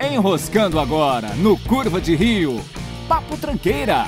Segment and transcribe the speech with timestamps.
[0.00, 2.58] Enroscando agora no Curva de Rio.
[3.06, 4.06] Papo Tranqueira.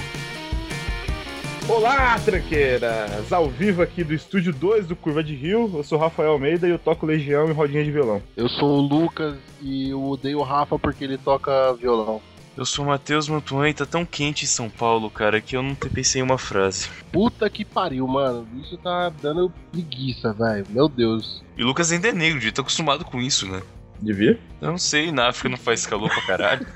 [1.69, 3.31] Olá, tranqueiras!
[3.31, 6.71] Ao vivo aqui do estúdio 2 do Curva de Rio, eu sou Rafael Almeida e
[6.71, 8.23] eu toco Legião e rodinha de violão.
[8.35, 12.23] Eu sou o Lucas e eu odeio o Rafa porque ele toca violão.
[12.57, 15.63] Eu sou o Matheus Mantuan e tá tão quente em São Paulo, cara, que eu
[15.63, 16.89] não pensei em uma frase.
[17.13, 18.47] Puta que pariu, mano.
[18.63, 20.67] Isso tá dando preguiça, velho.
[20.71, 21.43] Meu Deus.
[21.57, 23.63] E o Lucas ainda é negro, ele tá acostumado com isso, né?
[24.03, 24.39] Devia?
[24.61, 26.67] Eu não sei, na África não faz calor pra caralho.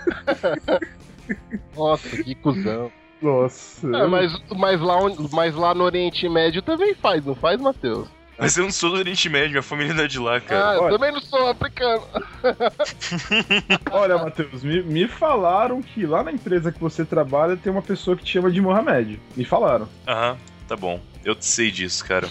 [1.74, 2.92] Nossa, que cuzão.
[3.20, 3.88] Nossa.
[3.88, 4.96] É, mas, mas, lá,
[5.32, 8.08] mas lá no Oriente Médio também faz, não faz, Matheus?
[8.38, 10.70] Mas eu não sou do Oriente Médio, minha família não é de lá, cara.
[10.70, 10.92] Ah, eu olha.
[10.92, 12.06] também não sou africano.
[13.90, 18.14] Olha, Matheus, me, me falaram que lá na empresa que você trabalha tem uma pessoa
[18.16, 19.18] que te chama de Mohamed.
[19.34, 19.88] Me falaram.
[20.06, 20.36] Aham,
[20.68, 21.00] tá bom.
[21.24, 22.28] Eu sei disso, cara.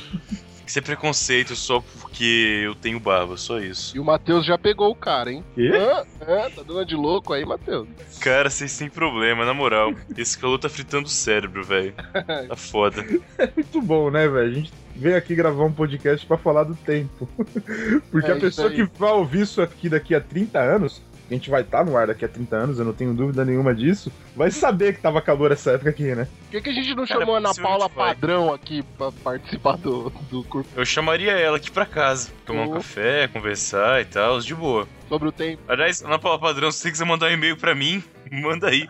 [0.65, 3.95] Isso é preconceito só porque eu tenho barba, só isso.
[3.95, 5.43] E o Matheus já pegou o cara, hein?
[5.53, 5.71] Quê?
[5.73, 6.49] Hã?
[6.49, 7.87] Tá dando de louco aí, Matheus?
[8.19, 9.93] Cara, vocês têm problema, na moral.
[10.17, 11.93] Esse calor tá fritando o cérebro, velho.
[12.47, 13.05] Tá foda.
[13.37, 14.49] É muito bom, né, velho?
[14.49, 17.27] A gente veio aqui gravar um podcast pra falar do tempo.
[18.11, 21.49] Porque É a pessoa que vai ouvir isso aqui daqui a 30 anos, a gente
[21.49, 24.51] vai estar no ar daqui a 30 anos, eu não tenho dúvida nenhuma disso, vai
[24.51, 26.27] saber que tava calor essa época aqui, né?
[26.43, 28.13] Por que, que a gente não Cara, chamou a Ana possivelmente Paula.
[28.15, 32.29] Padrão aqui pra participar do, do curso Eu chamaria ela aqui pra casa.
[32.45, 32.73] Tomar um Oh.
[32.75, 34.87] café, conversar e tal, de boa.
[35.09, 35.61] sobre o tempo?
[35.67, 38.03] Aliás, na Paula Padrão, se você quiser mandar um e-mail pra mim,
[38.41, 38.89] manda aí.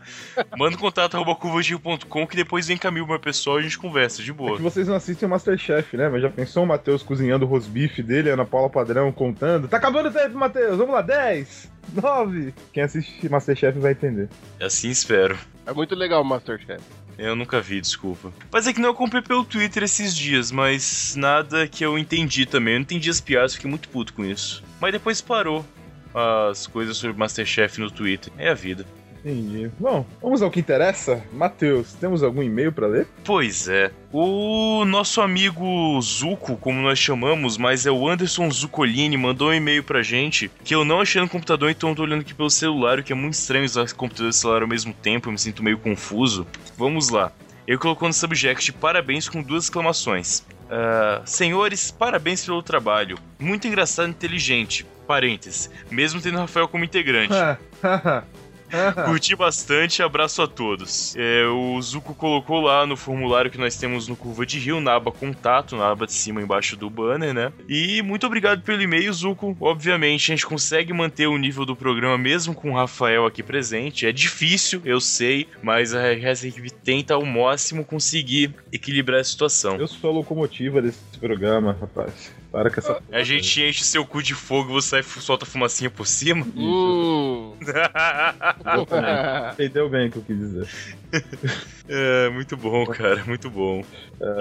[0.58, 4.22] Manda um contato arroba curvagil.com que depois vem caminho meu pessoal e a gente conversa,
[4.24, 4.58] de É boa.
[4.58, 6.10] que vocês não assistem o Masterchef, né?
[6.10, 9.68] Mas já pensou o Matheus cozinhando o rosbife dele, Ana Paula Padrão contando?
[9.68, 10.78] Tá acabando o tempo, Matheus!
[10.78, 12.54] Vamos lá, 10, 9.
[12.74, 14.30] Quem assiste Masterchef vai entender.
[14.60, 15.38] Assim espero.
[15.66, 16.82] É muito legal o Masterchef.
[17.18, 18.32] Eu nunca vi, desculpa.
[18.52, 22.74] Mas é que não acompanhei pelo Twitter esses dias, mas nada que eu entendi também.
[22.74, 24.62] Eu não entendi as piadas, fiquei muito puto com isso.
[24.82, 25.66] Mas depois parou
[26.14, 28.32] as coisas sobre Masterchef no Twitter.
[28.38, 28.86] É a vida.
[29.26, 29.72] Entendi.
[29.80, 31.24] Bom, vamos ao que interessa.
[31.34, 33.08] Matheus, temos algum e-mail pra ler?
[33.24, 33.92] Pois é.
[34.14, 39.84] O nosso amigo Zuko, como nós chamamos, mas é o Anderson Zucolini, mandou um e-mail
[39.84, 43.00] pra gente que eu não achei no computador, então eu tô olhando aqui pelo celular,
[43.00, 45.64] o que é muito estranho usar computador e celular ao mesmo tempo, eu me sinto
[45.64, 46.46] meio confuso.
[46.78, 47.32] Vamos lá.
[47.68, 50.46] Ele colocou no subject parabéns com duas exclamações.
[50.70, 53.18] Ah, senhores, parabéns pelo trabalho.
[53.40, 54.86] Muito engraçado e inteligente.
[55.08, 55.70] Parênteses.
[55.90, 57.34] Mesmo tendo Rafael como integrante.
[59.06, 61.16] Curti bastante, abraço a todos.
[61.18, 64.96] É, o Zuko colocou lá no formulário que nós temos no Curva de Rio, na
[64.96, 67.52] aba contato, na aba de cima embaixo do banner, né?
[67.68, 69.56] E muito obrigado pelo e-mail, Zuko.
[69.60, 74.06] Obviamente, a gente consegue manter o nível do programa mesmo com o Rafael aqui presente.
[74.06, 79.78] É difícil, eu sei, mas a equipe tenta ao máximo conseguir equilibrar a situação.
[79.78, 82.34] Eu sou a locomotiva desse programa, rapaz.
[82.56, 83.04] Para com essa.
[83.12, 86.48] A gente enche seu cu de fogo e você solta fumacinha por cima.
[86.56, 87.54] Hum.
[89.52, 90.68] Entendeu bem o que eu quis dizer.
[91.88, 93.84] É, muito bom, cara, muito bom.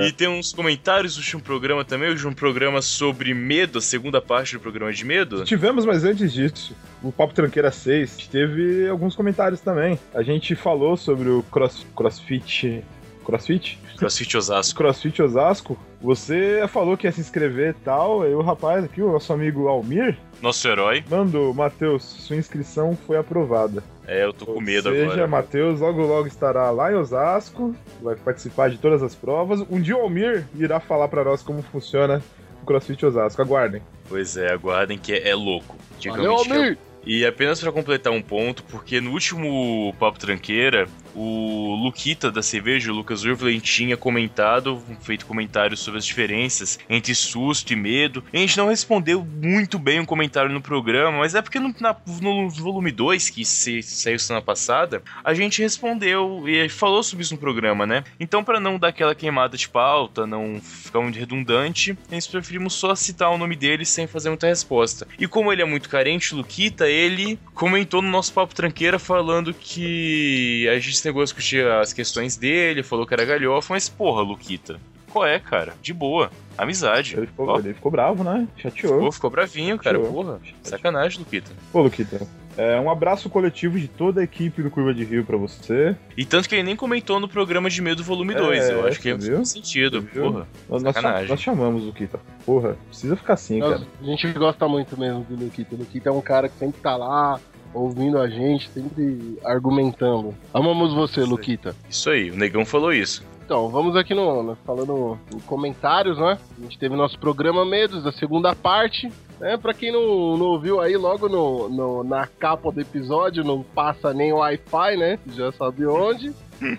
[0.00, 4.20] E tem uns comentários do último programa também, o último programa sobre medo, a segunda
[4.20, 5.44] parte do programa de medo.
[5.44, 9.98] Tivemos, mas antes disso, o Papo Tranqueira 6 teve alguns comentários também.
[10.14, 12.84] A gente falou sobre o cross, CrossFit.
[13.24, 13.78] CrossFit?
[13.96, 14.76] CrossFit Osasco.
[14.76, 15.78] CrossFit Osasco.
[16.00, 18.22] Você falou que ia se inscrever e tal.
[18.22, 21.04] Aí o rapaz aqui, o nosso amigo Almir, Nosso herói.
[21.08, 23.82] mandou: Matheus, sua inscrição foi aprovada.
[24.06, 25.26] É, eu tô com medo Ou seja, agora.
[25.26, 29.64] Matheus logo logo estará lá em Osasco, vai participar de todas as provas.
[29.70, 32.22] Um dia o Almir irá falar pra nós como funciona
[32.62, 33.40] o CrossFit Osasco.
[33.40, 33.80] Aguardem.
[34.08, 35.76] Pois é, aguardem que é, é louco.
[36.06, 36.76] Valeu, Almir!
[37.06, 42.90] E apenas pra completar um ponto, porque no último Papo Tranqueira, o Luquita da cerveja,
[42.90, 48.24] o Lucas Urvlen, tinha comentado, feito comentários sobre as diferenças entre susto e medo.
[48.32, 51.96] A gente não respondeu muito bem o comentário no programa, mas é porque no, na-
[52.20, 57.34] no volume 2, que se, saiu semana passada, a gente respondeu e falou sobre isso
[57.34, 58.02] no programa, né?
[58.18, 62.94] Então, pra não dar aquela queimada de pauta, não ficar muito redundante, nós preferimos só
[62.94, 65.06] citar o nome dele sem fazer muita resposta.
[65.18, 69.52] E como ele é muito carente, o Luquita, ele comentou no nosso Papo Tranqueira falando
[69.52, 74.22] que a gente negou a discutir as questões dele, falou que era galhofa, mas porra,
[74.22, 74.78] Luquita,
[75.10, 75.74] qual é, cara?
[75.82, 76.30] De boa.
[76.56, 77.16] Amizade.
[77.16, 78.46] Ele ficou, ele ficou bravo, né?
[78.56, 79.00] Chateou.
[79.00, 79.98] Pô, ficou bravinho, cara.
[79.98, 80.12] Chateou.
[80.12, 80.40] Porra.
[80.62, 81.52] Sacanagem, Luquita.
[81.72, 82.26] Ô, Luquita,
[82.56, 85.96] é, um abraço coletivo de toda a equipe do Curva de Rio pra você.
[86.16, 88.70] E tanto que ele nem comentou no programa de medo volume É, 2.
[88.70, 89.36] Eu acho que é viu?
[89.36, 90.00] faz sentido.
[90.02, 90.22] Viu?
[90.32, 90.46] Porra.
[90.68, 91.28] Nós, nós, Sacanagem.
[91.28, 92.20] nós chamamos o Luquita.
[92.46, 93.86] Porra, precisa ficar assim, Nós- cara.
[94.00, 95.74] a gente gosta muito mesmo do Luquita.
[95.74, 97.40] O Luquita é um cara que sempre tá lá,
[97.72, 100.34] ouvindo a gente, sempre argumentando.
[100.52, 101.30] Amamos você, Isso.
[101.30, 101.74] Luquita.
[101.88, 103.24] Isso aí, o negão falou isso.
[103.44, 106.38] Então, vamos aqui no, no- falando em comentários, né?
[106.58, 109.10] A gente teve nosso programa Medos, da segunda parte.
[109.40, 113.62] É, pra quem não, não ouviu aí, logo no, no, na capa do episódio, não
[113.62, 115.18] passa nem Wi-Fi, né?
[115.28, 116.32] Já sabe onde.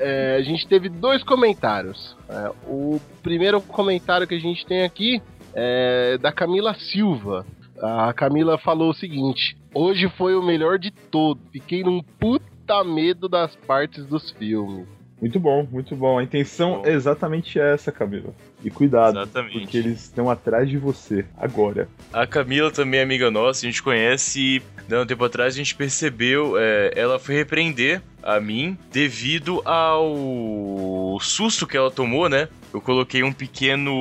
[0.00, 2.16] É, a gente teve dois comentários.
[2.28, 5.20] É, o primeiro comentário que a gente tem aqui
[5.54, 7.44] é da Camila Silva.
[7.80, 11.40] A Camila falou o seguinte: Hoje foi o melhor de todo.
[11.50, 14.86] Fiquei num puta medo das partes dos filmes.
[15.20, 16.18] Muito bom, muito bom.
[16.18, 16.86] A intenção Bom.
[16.86, 18.34] é exatamente essa, Camila.
[18.64, 19.60] E cuidado, Exatamente.
[19.60, 21.86] porque eles estão atrás de você agora.
[22.12, 25.56] A Camila também é amiga nossa, a gente conhece e né, um tempo atrás a
[25.56, 32.48] gente percebeu, é, ela foi repreender a mim devido ao susto que ela tomou, né?
[32.72, 33.92] Eu coloquei um pequeno.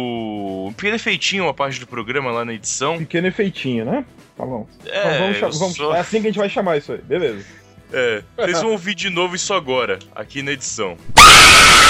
[0.67, 2.97] um pequeno efeitinho, uma parte do programa lá na edição.
[2.97, 4.05] Pequeno efeitinho, né?
[4.35, 4.67] Tá bom.
[4.85, 7.45] É, vamos, eu vamos- só- é assim que a gente vai chamar isso aí, beleza.
[7.91, 10.97] É, vocês vão ouvir de novo isso agora, aqui na edição.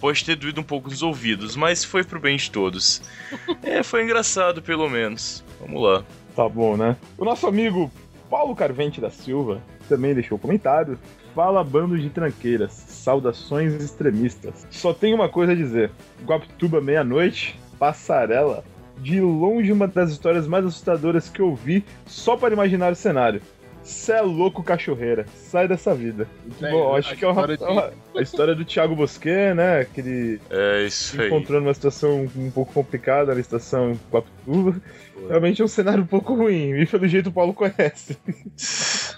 [0.00, 3.02] Pode ter doído um pouco nos ouvidos, mas foi pro bem de todos.
[3.62, 5.44] É, foi engraçado pelo menos.
[5.60, 6.04] Vamos lá.
[6.34, 6.96] Tá bom, né?
[7.18, 7.90] O nosso amigo
[8.30, 10.98] Paulo Carvente da Silva também deixou um comentário.
[11.34, 14.66] Fala bando de tranqueiras, saudações extremistas.
[14.70, 15.90] Só tem uma coisa a dizer:
[16.24, 18.64] Guaptuba meia-noite, passarela.
[18.98, 23.40] De longe, uma das histórias mais assustadoras que eu vi só para imaginar o cenário.
[23.82, 25.24] Cê é louco, cachorreira.
[25.34, 26.28] Sai dessa vida.
[26.44, 28.94] Muito É, bom, a acho que é uma, história de- uma- a história do Thiago
[28.94, 29.84] Bosquet, né?
[29.84, 31.26] Que ele É isso se aí.
[31.28, 34.80] encontrou numa situação um pouco complicada na estação Guaptuba.
[35.28, 38.16] Realmente é um cenário um pouco ruim, e pelo jeito o Paulo conhece.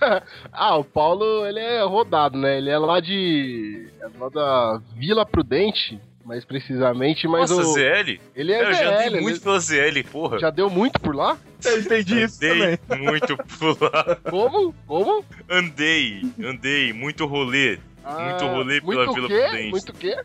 [0.53, 2.58] Ah, o Paulo, ele é rodado, né?
[2.58, 3.88] Ele é lá de.
[4.00, 7.74] É lá da Vila Prudente, mais precisamente, mas Nossa, o.
[7.74, 8.20] ZL?
[8.34, 10.38] Ele é eu já ZL, muito ele pela ZL, porra.
[10.38, 11.36] já deu muito por lá?
[11.64, 13.06] Eu entendi isso andei também.
[13.06, 14.16] muito por lá.
[14.28, 14.74] Como?
[14.86, 15.24] Como?
[15.48, 17.78] Andei, andei, muito rolê.
[18.04, 19.42] Muito rolê pela muito Vila quê?
[19.48, 19.70] Prudente.
[19.70, 20.16] Muito quê?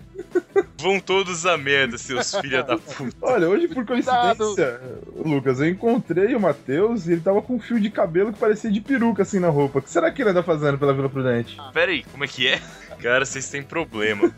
[0.79, 3.15] Vão todos a merda, seus filha da puta.
[3.21, 4.81] Olha, hoje por coincidência,
[5.15, 8.71] Lucas, eu encontrei o Matheus e ele tava com um fio de cabelo que parecia
[8.71, 9.77] de peruca assim na roupa.
[9.77, 11.57] O que será que ele anda fazendo pela Vila Prudente?
[11.71, 12.59] Pera aí, como é que é?
[12.99, 14.31] Cara, vocês têm problema.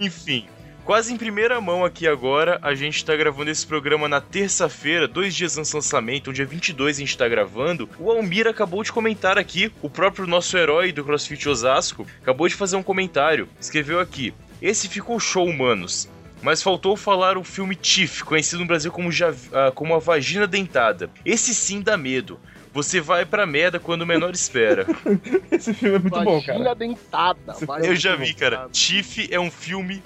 [0.00, 0.48] Enfim,
[0.90, 5.32] quase em primeira mão aqui agora, a gente tá gravando esse programa na terça-feira, dois
[5.36, 7.88] dias antes do lançamento, o dia 22 a gente tá gravando.
[7.96, 12.56] O Almir acabou de comentar aqui, o próprio nosso herói do CrossFit Osasco, acabou de
[12.56, 13.48] fazer um comentário.
[13.60, 16.08] Escreveu aqui: Esse ficou show, manos.
[16.42, 20.48] Mas faltou falar o filme Tiff, conhecido no Brasil como, ja- ah, como A Vagina
[20.48, 21.08] Dentada.
[21.24, 22.40] Esse sim dá medo.
[22.72, 24.86] Você vai pra merda quando o menor espera.
[25.52, 26.58] Esse filme é muito bom, cara.
[26.58, 27.52] Vagina dentada.
[27.52, 28.68] Esse vagina Eu já vi, cara.
[28.72, 30.02] Tiff é um filme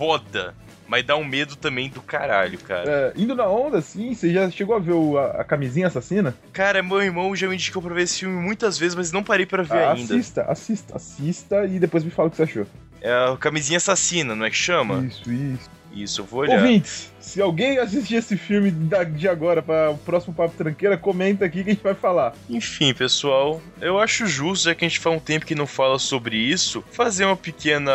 [0.00, 0.54] foda.
[0.88, 3.12] Mas dá um medo também do caralho, cara.
[3.16, 6.34] É, indo na onda, assim, você já chegou a ver o- a, a camisinha assassina?
[6.52, 9.44] Cara, meu irmão já me indicou pra ver esse filme muitas vezes, mas não parei
[9.46, 10.14] pra ver Ah, ainda.
[10.14, 12.66] assista, assista, assista e depois me fala o que você achou.
[13.02, 15.04] É a camisinha assassina, não é que chama?
[15.06, 15.70] Isso, isso.
[15.92, 16.54] Isso, eu vou olhar.
[16.62, 21.64] Ouvintes, se alguém assistir esse filme de agora para o próximo Papo Tranqueira, comenta aqui
[21.64, 22.32] que a gente vai falar.
[22.48, 25.98] Enfim, pessoal, eu acho justo, já que a gente faz um tempo que não fala
[25.98, 27.90] sobre isso, fazer uma pequena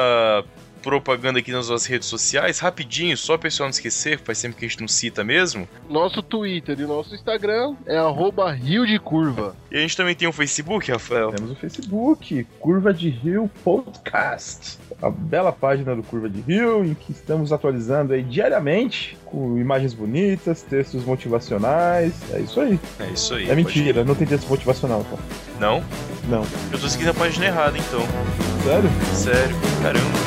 [0.85, 4.65] propaganda aqui nas nossas redes sociais, rapidinho, só o pessoal não esquecer, faz sempre que
[4.65, 5.67] a gente não cita mesmo.
[5.89, 9.55] Nosso Twitter e nosso Instagram é arroba Rio de Curva.
[9.71, 11.31] E a gente também tem um Facebook, Rafael.
[11.31, 14.77] Temos o Facebook, Curva de Rio Podcast.
[15.01, 19.93] A bela página do Curva de Rio, em que estamos atualizando aí diariamente, com imagens
[19.93, 22.13] bonitas, textos motivacionais.
[22.31, 22.79] É isso aí.
[22.99, 23.49] É isso aí.
[23.49, 25.17] É mentira, não tem texto motivacional, tá?
[25.17, 25.60] ir.
[25.60, 25.83] Não?
[26.29, 26.45] Não.
[26.71, 28.01] Eu tô seguindo a página errada, então.
[28.63, 28.89] Sério?
[29.13, 30.25] Sério, caramba.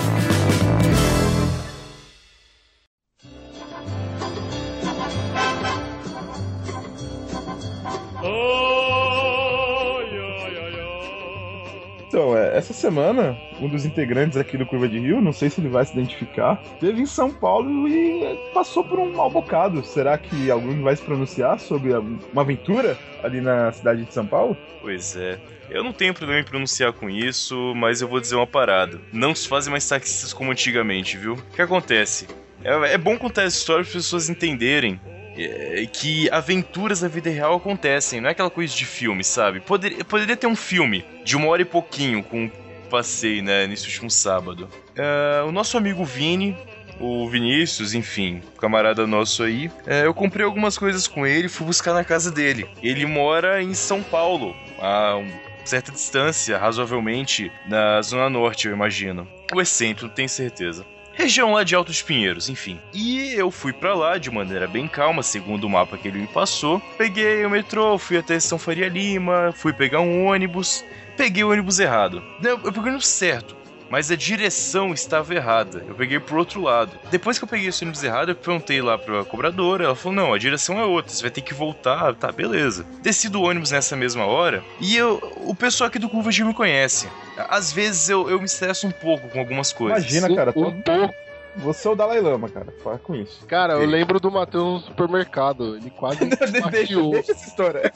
[12.88, 15.92] Semana, um dos integrantes aqui do Curva de Rio, não sei se ele vai se
[15.92, 19.84] identificar, esteve em São Paulo e é, passou por um mal bocado.
[19.84, 24.56] Será que alguém vai se pronunciar sobre uma aventura ali na cidade de São Paulo?
[24.80, 25.38] Pois é.
[25.68, 28.98] Eu não tenho problema em pronunciar com isso, mas eu vou dizer uma parada.
[29.12, 31.34] Não se fazem mais taxistas como antigamente, viu?
[31.34, 32.26] O que acontece?
[32.64, 34.98] É, é bom contar essa história para as pessoas entenderem
[35.36, 39.60] é, que aventuras da vida real acontecem, não é aquela coisa de filme, sabe?
[39.60, 42.50] Poderia ter um filme de uma hora e pouquinho com
[42.88, 44.68] passeio, né, nesse último sábado.
[44.96, 46.56] É, o nosso amigo Vini,
[47.00, 51.66] o Vinícius, enfim, camarada nosso aí, é, eu comprei algumas coisas com ele e fui
[51.66, 52.68] buscar na casa dele.
[52.82, 55.22] Ele mora em São Paulo, a
[55.64, 59.28] certa distância, razoavelmente, na Zona Norte, eu imagino.
[59.52, 60.84] Ou centro, não tenho certeza.
[61.18, 62.78] Região lá de Altos Pinheiros, enfim.
[62.94, 66.28] E eu fui pra lá de maneira bem calma, segundo o mapa que ele me
[66.28, 66.80] passou.
[66.96, 70.84] Peguei o metrô, fui até São Faria Lima, fui pegar um ônibus.
[71.18, 72.22] Peguei o ônibus errado.
[72.40, 73.54] Não, Eu peguei o ônibus certo.
[73.90, 75.82] mas a direção estava errada.
[75.88, 76.92] Eu peguei pro outro lado.
[77.10, 80.32] Depois que eu peguei esse ônibus errado, eu perguntei lá pra cobradora, ela falou: não,
[80.34, 82.14] a direção é outra, você vai ter que voltar.
[82.14, 82.86] Tá, beleza.
[83.02, 86.54] Desci do ônibus nessa mesma hora e eu, o pessoal aqui do Curva G me
[86.54, 87.08] conhece.
[87.48, 90.04] Às vezes eu, eu me estresso um pouco com algumas coisas.
[90.10, 91.14] Imagina, cara, tô- um pouco.
[91.58, 92.72] Você é o Dalai Lama, cara.
[92.82, 93.44] Para com isso.
[93.46, 95.76] Cara, eu lembro do Matheus no supermercado.
[95.76, 96.24] Ele quase
[96.70, 97.92] deixa, deixa essa história.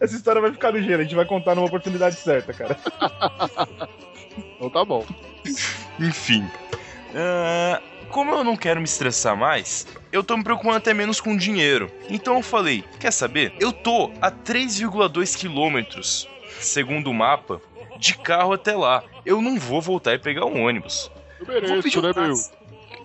[0.00, 2.76] Essa, história vai ficar no gelo, a gente vai contar numa oportunidade certa, cara.
[4.56, 5.04] Então tá bom.
[6.00, 6.44] Enfim.
[7.14, 11.36] Ah, como eu não quero me estressar mais, eu tô me preocupando até menos com
[11.36, 11.90] dinheiro.
[12.08, 13.52] Então eu falei: quer saber?
[13.60, 16.28] Eu tô a 3,2 quilômetros,
[16.60, 17.60] segundo o mapa,
[17.98, 19.02] de carro até lá.
[19.24, 21.10] Eu não vou voltar e pegar um ônibus.
[21.40, 22.34] Eu Vou mereço, pedir um né, meu?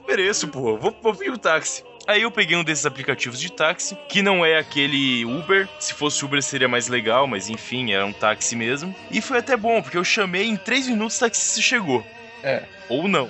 [0.09, 0.75] Mereço, porra.
[0.75, 1.83] Vou, vou pedir um táxi.
[2.07, 5.69] Aí eu peguei um desses aplicativos de táxi, que não é aquele Uber.
[5.79, 8.95] Se fosse Uber seria mais legal, mas enfim, era um táxi mesmo.
[9.11, 12.03] E foi até bom, porque eu chamei em 3 minutos o taxista chegou.
[12.41, 12.63] É.
[12.89, 13.29] Ou não.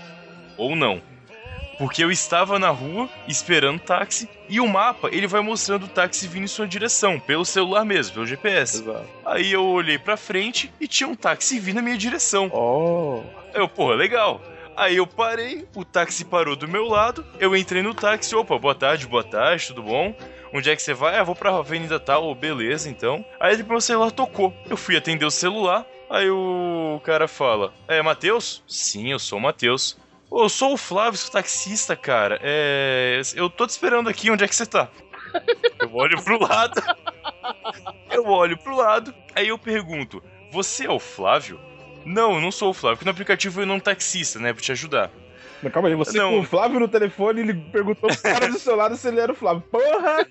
[0.55, 1.01] Ou não.
[1.77, 6.27] Porque eu estava na rua esperando táxi e o mapa ele vai mostrando o táxi
[6.29, 8.81] vindo em sua direção, pelo celular mesmo, pelo GPS.
[8.81, 9.05] Exato.
[9.25, 12.50] Aí eu olhei pra frente e tinha um táxi vindo na minha direção.
[12.53, 13.21] Oh.
[13.53, 14.41] Eu, porra, legal.
[14.79, 18.74] Aí eu parei, o táxi parou do meu lado, eu entrei no táxi, opa, boa
[18.74, 20.15] tarde, boa tarde, tudo bom?
[20.53, 21.17] Onde é que você vai?
[21.19, 23.25] Ah, vou pra avenida tal, "Oh, beleza, então.
[23.41, 24.53] Aí depois meu celular tocou.
[24.69, 28.63] Eu fui atender o celular, aí o cara fala, é, Matheus?
[28.65, 29.98] Sim, eu sou o Matheus.
[30.31, 32.39] Eu sou o Flávio, sou taxista, cara.
[32.41, 33.19] É.
[33.36, 34.88] Eu tô te esperando aqui, onde é que você tá?
[35.77, 36.81] Eu olho pro lado.
[38.09, 41.59] Eu olho pro lado, aí eu pergunto: Você é o Flávio?
[42.06, 44.53] Não, eu não sou o Flávio, porque no aplicativo eu não taxista, né?
[44.53, 45.12] Pra te ajudar.
[45.62, 46.32] Mas calma aí, você Não.
[46.32, 49.32] com o Flávio no telefone, ele perguntou pro cara do seu lado se ele era
[49.32, 49.62] o Flávio.
[49.70, 50.25] Porra!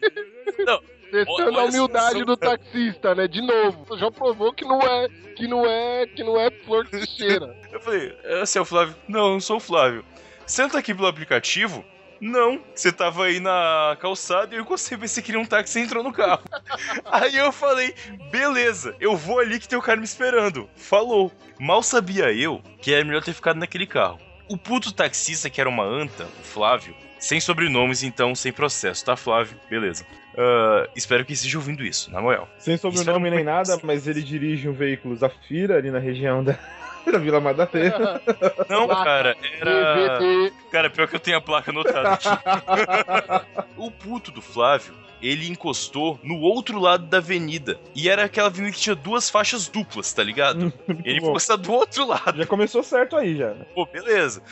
[1.11, 3.27] Testando Olha a a humildade do taxista, né?
[3.27, 3.85] De novo.
[3.87, 7.17] Você já provou que não é, que não é, que não é flor que se
[7.17, 7.57] cheira.
[7.73, 8.95] Eu falei: Você é o Flávio?
[9.09, 10.05] Não, eu não sou o Flávio.
[10.47, 11.85] Senta aqui pelo aplicativo?
[12.21, 15.83] Não, você tava aí na calçada e eu encostei pra você queria um táxi e
[15.83, 16.43] entrou no carro.
[17.07, 17.95] aí eu falei,
[18.31, 20.69] beleza, eu vou ali que tem o cara me esperando.
[20.75, 21.33] Falou.
[21.59, 24.19] Mal sabia eu que era melhor ter ficado naquele carro.
[24.49, 29.17] O puto taxista, que era uma anta, o Flávio, sem sobrenomes, então sem processo, tá,
[29.17, 29.57] Flávio?
[29.69, 30.07] Beleza.
[30.37, 32.49] Ah, espero que esteja ouvindo isso, na moral.
[32.59, 36.57] Sem sobrenome nem nada, mas ele dirige um veículo Zafira ali na região da,
[37.11, 38.21] da Vila Madalena.
[38.69, 40.53] Não, Placa, cara, era.
[40.71, 42.29] Cara, pior que eu tenho a placa anotada aqui.
[43.77, 47.79] o puto do Flávio, ele encostou no outro lado da avenida.
[47.95, 50.73] E era aquela avenida que tinha duas faixas duplas, tá ligado?
[51.05, 52.39] Ele encostar do outro lado.
[52.39, 53.55] Já começou certo aí, já.
[53.75, 54.43] Pô, beleza.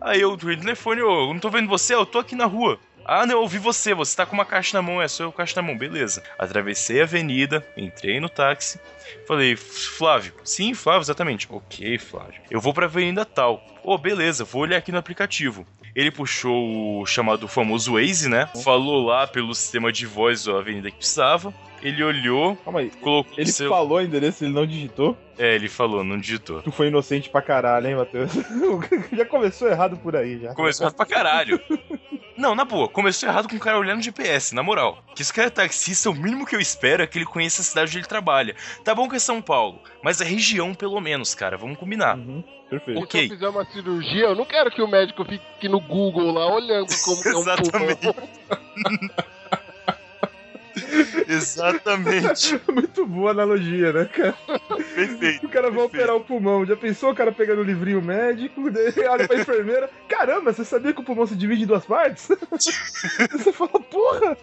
[0.00, 2.46] Aí eu doei no telefone, ô, eu não tô vendo você, eu tô aqui na
[2.46, 2.78] rua.
[3.12, 5.32] Ah, não, eu ouvi você, você tá com uma caixa na mão, é só eu
[5.32, 6.22] caixa na mão, beleza.
[6.38, 8.78] Atravessei a avenida, entrei no táxi,
[9.26, 11.48] falei, Flávio, sim, Flávio, exatamente.
[11.50, 12.40] Ok, Flávio.
[12.48, 13.66] Eu vou pra avenida tal.
[13.82, 15.66] Ô, beleza, vou olhar aqui no aplicativo.
[15.92, 18.48] Ele puxou o chamado famoso Waze, né?
[18.62, 21.52] Falou lá pelo sistema de voz a avenida que precisava.
[21.82, 22.90] Ele olhou, Calma aí.
[23.00, 23.68] colocou Ele o seu...
[23.70, 25.16] falou o endereço, ele não digitou.
[25.38, 26.62] É, ele falou, não digitou.
[26.62, 28.30] Tu foi inocente pra caralho, hein, Matheus?
[29.16, 30.54] já começou errado por aí, já.
[30.54, 31.58] Começou errado pra caralho.
[32.36, 35.02] Não, na boa, começou errado com o cara olhando no GPS, na moral.
[35.14, 37.64] Que esse cara é taxista, o mínimo que eu espero é que ele conheça a
[37.64, 38.54] cidade onde ele trabalha.
[38.84, 42.16] Tá bom que é São Paulo, mas a região pelo menos, cara, vamos combinar.
[42.16, 43.00] Uhum, perfeito.
[43.00, 43.20] E Ok.
[43.20, 46.46] se eu fizer uma cirurgia, eu não quero que o médico fique no Google lá
[46.52, 47.96] olhando como que é um Exatamente.
[47.96, 48.28] pulmão.
[51.28, 52.60] Exatamente.
[52.72, 54.34] Muito boa analogia, né, cara?
[54.94, 55.46] Perfeito.
[55.46, 55.84] O cara vai perfeito.
[55.84, 56.64] operar o pulmão.
[56.66, 59.90] Já pensou o cara pegando o livrinho médico, daí olha pra enfermeira.
[60.08, 62.28] Caramba, você sabia que o pulmão se divide em duas partes?
[62.50, 64.36] você fala, porra!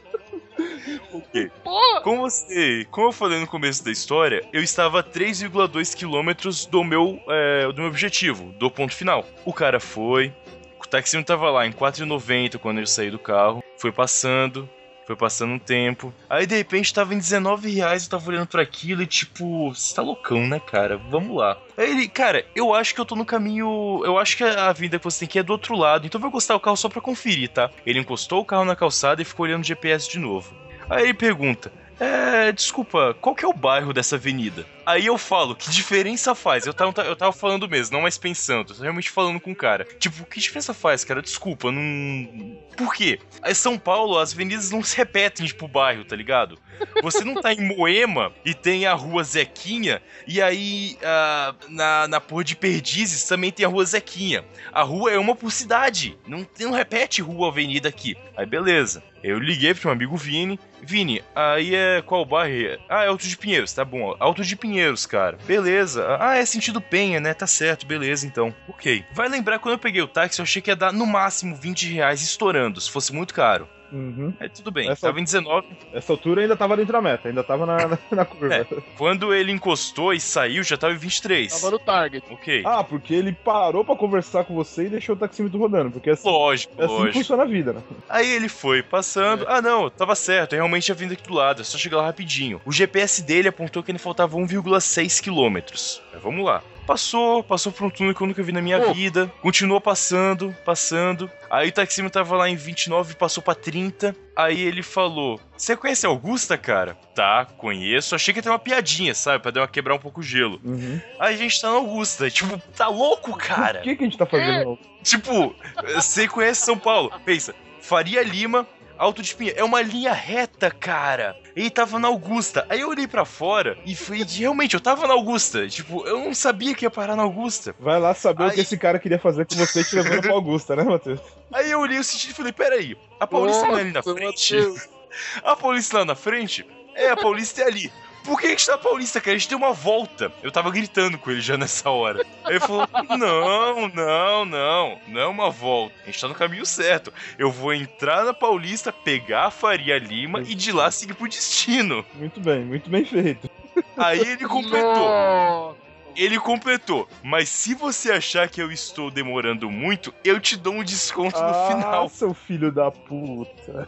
[1.13, 1.51] Ok.
[1.63, 2.01] Porra!
[2.01, 6.83] Como você, como eu falei no começo da história, eu estava a 3,2 quilômetros do
[6.83, 9.25] meu, é, do meu objetivo, do ponto final.
[9.45, 10.33] O cara foi,
[10.79, 14.69] o taxista tava lá em 4,90 quando eu saí do carro, foi passando,
[15.07, 16.13] foi passando um tempo.
[16.29, 19.95] Aí de repente tava em 19 reais, eu tava olhando pra aquilo e tipo, você
[19.95, 20.97] tá loucão, né, cara?
[20.97, 21.57] Vamos lá.
[21.77, 24.01] Aí ele, cara, eu acho que eu tô no caminho.
[24.03, 26.21] Eu acho que a vida que você tem que é do outro lado, então eu
[26.21, 27.71] vou encostar o carro só pra conferir, tá?
[27.85, 30.53] Ele encostou o carro na calçada e ficou olhando o GPS de novo.
[30.89, 34.65] Aí ele pergunta: É, desculpa, qual que é o bairro dessa avenida?
[34.87, 36.65] Aí eu falo, que diferença faz?
[36.65, 39.83] Eu tava, eu tava falando mesmo, não mais pensando, realmente falando com o cara.
[39.99, 41.21] Tipo, que diferença faz, cara?
[41.21, 42.57] Desculpa, não.
[42.77, 43.19] Por quê?
[43.45, 46.57] Em São Paulo, as avenidas não se repetem, tipo, o bairro, tá ligado?
[47.03, 52.21] Você não tá em Moema e tem a rua Zequinha, e aí ah, na, na
[52.21, 54.45] porra de Perdizes também tem a rua Zequinha.
[54.71, 58.15] A rua é uma por cidade, não, não repete rua avenida aqui.
[58.37, 59.03] Aí beleza.
[59.23, 62.79] Eu liguei pro meu amigo Vini, Vini, aí é qual bairro?
[62.87, 64.15] Ah, é Alto de Pinheiros, tá bom.
[64.19, 65.37] Alto de Pinheiros, cara.
[65.45, 66.17] Beleza.
[66.19, 67.33] Ah, é sentido Penha, né?
[67.33, 68.53] Tá certo, beleza então.
[68.67, 69.05] Ok.
[69.11, 71.91] Vai lembrar quando eu peguei o táxi, eu achei que ia dar no máximo 20
[71.93, 73.67] reais estourando, se fosse muito caro.
[73.91, 74.33] Uhum.
[74.39, 74.89] É, tudo bem.
[74.89, 75.65] Essa- Tava em 19.
[75.93, 78.53] Essa altura ainda tava dentro da meta, ainda tava na, na, na curva.
[78.55, 78.65] É.
[78.97, 81.51] Quando ele encostou e saiu, já tava em 23.
[81.53, 82.25] Tava no target.
[82.29, 82.63] Ok.
[82.65, 86.13] Ah, porque ele parou pra conversar com você e deixou o taxímetro rodando, porque é
[86.13, 87.17] assim, Lógico, é assim que lógico.
[87.19, 87.81] funciona a vida, né?
[88.09, 89.45] Aí ele foi passando.
[89.47, 90.53] Ah, não, tava certo.
[90.53, 91.61] Eu realmente tinha vindo aqui do lado.
[91.61, 92.61] É só chegar lá rapidinho.
[92.65, 96.01] O GPS dele apontou que ele faltava 1,6 quilômetros.
[96.13, 96.61] Mas Vamos lá.
[96.87, 98.93] Passou, passou por um túnel que eu nunca vi na minha Pô.
[98.93, 99.29] vida.
[99.41, 101.29] Continuou passando, passando.
[101.49, 104.15] Aí o taxímetro tava lá em 29, passou pra 30.
[104.33, 106.95] Aí ele falou: Você conhece Augusta, cara?
[107.13, 108.15] Tá, conheço.
[108.15, 109.43] Achei que ia ter uma piadinha, sabe?
[109.43, 110.61] Pra dar uma quebrar um pouco o gelo.
[110.63, 111.01] Uhum.
[111.19, 112.31] Aí a gente tá na Augusta.
[112.31, 113.79] Tipo, tá louco, cara?
[113.79, 114.79] O que, que a gente tá fazendo?
[115.03, 115.53] Tipo,
[115.93, 117.11] você conhece São Paulo.
[117.25, 118.65] Pensa, Faria Lima,
[118.97, 119.53] Alto de Pinha.
[119.55, 121.35] É uma linha reta, cara.
[121.55, 122.65] Ele tava na Augusta.
[122.69, 124.23] Aí eu olhei pra fora e fui.
[124.23, 125.67] Realmente, eu tava na Augusta.
[125.67, 127.75] Tipo, eu não sabia que ia parar na Augusta.
[127.79, 130.33] Vai lá saber o Aí- que esse cara queria fazer com você te levando pra
[130.33, 131.19] Augusta, né, Matheus?
[131.53, 134.13] Aí eu olhei o sentido e falei: peraí, a Paulista não é ali na Nossa,
[134.13, 134.55] frente?
[134.55, 134.89] Matheus.
[135.43, 136.65] A Paulista lá na frente?
[136.93, 137.91] É, a Paulista é ali.
[138.27, 139.37] Por que a gente tá na Paulista, cara?
[139.37, 140.29] A gente deu uma volta.
[140.43, 142.25] Eu tava gritando com ele já nessa hora.
[142.43, 142.85] Aí ele falou:
[143.17, 144.99] Não, não, não.
[145.07, 145.95] Não é uma volta.
[146.03, 147.13] A gente tá no caminho certo.
[147.39, 152.05] Eu vou entrar na Paulista, pegar a Faria Lima e de lá seguir pro destino.
[152.15, 153.49] Muito bem, muito bem feito.
[153.95, 155.77] Aí ele completou.
[156.13, 157.07] Ele completou.
[157.23, 161.45] Mas se você achar que eu estou demorando muito, eu te dou um desconto no
[161.45, 162.09] ah, final.
[162.09, 163.87] seu filho da puta.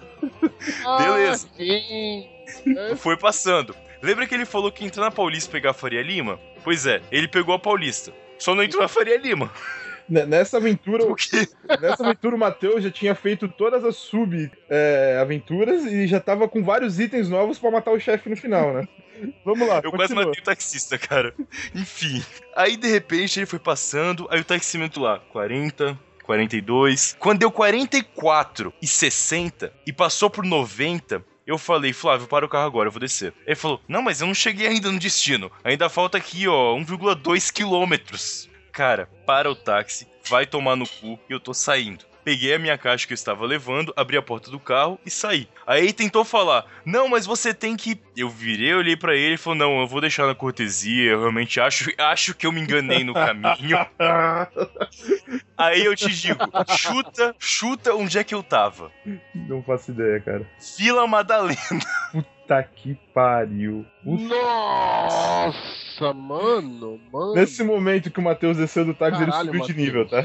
[0.98, 1.50] Beleza.
[1.51, 2.29] Ah, sim.
[2.98, 3.75] Foi passando.
[4.01, 6.39] Lembra que ele falou que entrou na Paulista pegar a Faria Lima?
[6.63, 8.13] Pois é, ele pegou a Paulista.
[8.38, 9.51] Só não entrou na Faria Lima.
[10.10, 11.03] Nessa aventura,
[11.79, 17.00] nessa aventura o Matheus já tinha feito todas as sub-aventuras e já tava com vários
[17.00, 18.88] itens novos pra matar o chefe no final, né?
[19.46, 20.25] Vamos lá, Eu quase continua.
[20.25, 21.34] matei o taxista, cara.
[21.75, 22.24] Enfim.
[22.56, 27.15] Aí, de repente, ele foi passando, aí o taxímetro lá, 40, 42.
[27.20, 32.68] Quando deu 44 e 60 e passou por 90, eu falei, Flávio, para o carro
[32.68, 33.34] agora, eu vou descer.
[33.46, 35.51] Ele falou, não, mas eu não cheguei ainda no destino.
[35.63, 38.48] Ainda falta aqui, ó, 1,2 quilômetros.
[38.72, 42.05] Cara, para o táxi, vai tomar no cu e eu tô saindo.
[42.29, 45.50] Peguei a minha caixa que eu estava levando, abri a porta do carro e saí.
[45.65, 48.00] Aí ele tentou falar: Não, mas você tem que.
[48.15, 51.13] Eu virei, olhei pra ele e falou: Não, eu vou deixar na cortesia.
[51.13, 53.79] Eu realmente acho, acho que eu me enganei no caminho.
[55.57, 56.39] Aí eu te digo:
[56.77, 58.92] chuta, chuta onde é que eu tava.
[59.33, 60.48] Não faço ideia, cara.
[60.77, 61.57] Vila Madalena.
[62.50, 63.85] Puta que pariu.
[64.03, 67.33] Puta- Nossa, mano, mano.
[67.35, 70.24] Nesse momento que o Matheus desceu do táxi, ele subiu de nível, tá?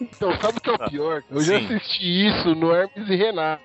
[0.00, 1.22] Então, sabe o que é o pior?
[1.30, 1.66] Eu já Sim.
[1.76, 3.62] assisti isso no Hermes e Renato.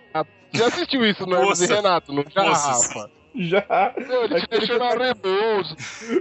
[0.54, 1.68] Já assistiu isso no Hermes e.
[1.68, 3.12] Renato, não já, Nossa, Rafa?
[3.36, 3.94] Já.
[3.98, 4.94] Ele te deixou na.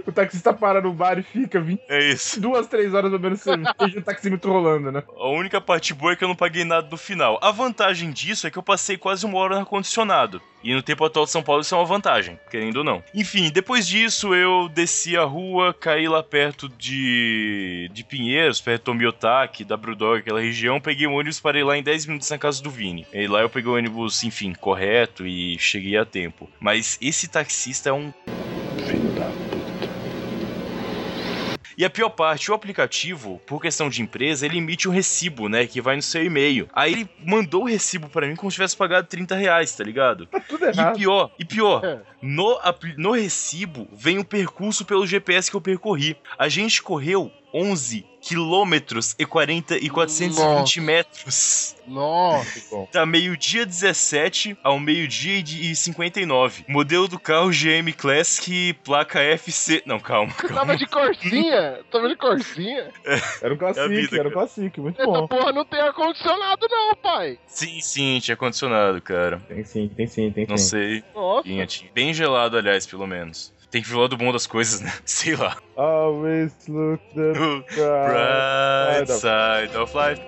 [0.07, 2.41] O taxista para no bar e fica 20, É isso.
[2.41, 5.03] duas, três horas bebendo cerveja e o taxímetro rolando, né?
[5.15, 7.37] A única parte boa é que eu não paguei nada no final.
[7.41, 10.41] A vantagem disso é que eu passei quase uma hora no ar-condicionado.
[10.63, 13.03] E no tempo atual de São Paulo isso é uma vantagem, querendo ou não.
[13.13, 18.85] Enfim, depois disso eu desci a rua, caí lá perto de, de Pinheiros, perto do
[18.85, 22.63] Tomiotaki, da Brewdog, aquela região, peguei um ônibus, parei lá em 10 minutos na casa
[22.63, 23.05] do Vini.
[23.13, 26.49] E lá eu peguei o ônibus, enfim, correto e cheguei a tempo.
[26.59, 28.11] Mas esse taxista é um
[31.75, 35.65] E a pior parte, o aplicativo, por questão de empresa, ele emite um recibo, né?
[35.65, 36.69] Que vai no seu e-mail.
[36.71, 40.27] Aí ele mandou o recibo pra mim como se tivesse pagado 30 reais, tá ligado?
[40.27, 40.95] Tá tudo E errado.
[40.95, 41.99] pior, e pior, É.
[42.21, 42.59] no,
[42.95, 46.15] no recibo vem o percurso pelo GPS que eu percorri.
[46.37, 50.39] A gente correu 11 quilômetros e 40 e 420
[50.79, 50.81] Nossa.
[50.81, 51.75] metros.
[51.85, 52.61] Nossa.
[52.71, 56.63] Bom, Da meio-dia 17 ao meio-dia e de- e 59.
[56.69, 59.83] Modelo do carro GM Classic, placa FC.
[59.85, 60.55] Não, calma, calma.
[60.55, 61.81] Tava de corsinha?
[61.91, 62.91] Tava de corsinha?
[63.41, 64.45] Era um É classic, vida, era um cara.
[64.47, 65.27] classic, muito Essa bom.
[65.27, 67.37] porra não tem ar-condicionado, não, pai.
[67.45, 69.41] Sim, sim, tinha condicionado, cara.
[69.49, 70.69] Tem sim, tem sim, tem Não sim.
[70.69, 71.03] sei.
[71.13, 71.43] Nossa.
[71.43, 71.91] Tinha, tinha.
[71.93, 73.51] Bem gelado, aliás, pelo menos.
[73.73, 74.93] Tem que ver o lado bom das coisas, né?
[75.03, 75.57] Sei lá.
[75.75, 77.33] Always look the
[77.73, 80.21] bright Bright side of life.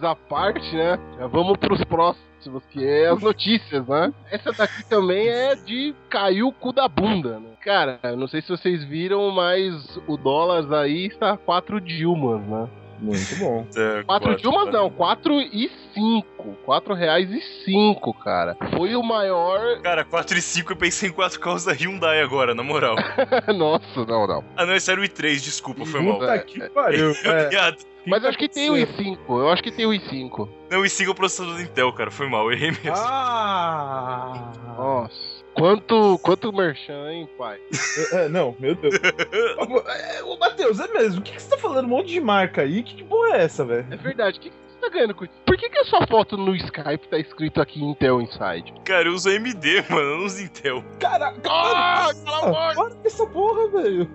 [0.00, 0.98] Perrengues à parte, né?
[1.18, 4.12] Já vamos pros próximos, que é as notícias, né?
[4.30, 7.50] Essa daqui também é de caiu o cu da bunda, né?
[7.62, 12.68] Cara, não sei se vocês viram, mas o dólar aí está 4 Dilmas, né?
[13.00, 13.64] Muito bom.
[13.64, 16.26] Tá, 4 Dilmas não, 4 e 5.
[16.64, 18.56] 4 reais e 5, cara.
[18.76, 19.80] Foi o maior.
[19.82, 22.96] Cara, 4 e 5 eu pensei em 4 carros da Hyundai agora, na moral.
[23.56, 24.44] Nossa, não, não.
[24.56, 26.18] Ah, não, esse era o i3, desculpa, foi mal.
[26.18, 27.12] Puta que pariu.
[27.30, 27.74] É.
[28.06, 29.18] Mas acho que tem o i5.
[29.28, 30.48] Eu acho que tem o i5.
[30.70, 32.92] Não, o i5 é o processador do Intel, cara, foi mal, eu errei mesmo.
[32.96, 34.52] Ah!
[34.76, 35.39] Nossa.
[35.54, 37.58] Quanto, quanto merchan, hein, pai?
[38.12, 38.94] É, não, meu Deus.
[38.94, 41.20] É, Ô, Matheus, é mesmo?
[41.20, 41.84] O que, que você tá falando?
[41.84, 42.82] Um monte de marca aí?
[42.82, 43.86] Que, que porra é essa, velho?
[43.90, 44.38] É verdade.
[44.38, 45.34] O que, que você tá ganhando com isso?
[45.44, 48.72] Por que, que a sua foto no Skype tá escrito aqui Intel Inside?
[48.84, 50.84] Cara, eu uso AMD, mano, eu não uso Intel.
[50.98, 51.40] Caraca!
[51.48, 52.74] Ah, cala a boca!
[52.74, 54.10] Para com essa porra, velho!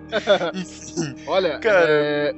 [1.28, 2.34] Olha, Cara, é,